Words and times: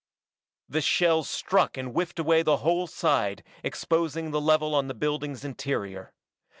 The 0.67 0.81
shells 0.81 1.29
struck 1.29 1.77
and 1.77 1.89
whiffed 1.91 2.17
away 2.17 2.41
the 2.41 2.57
whole 2.65 2.87
side, 2.87 3.43
exposing 3.63 4.31
the 4.31 4.41
level 4.41 4.73
on 4.73 4.87
the 4.87 4.95
building's 4.95 5.45
interior. 5.45 6.11